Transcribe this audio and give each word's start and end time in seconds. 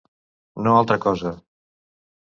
No 0.67 0.73
altra 0.77 0.97
cosa. 1.05 1.35